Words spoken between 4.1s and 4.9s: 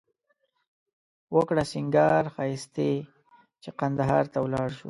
ته ولاړ شو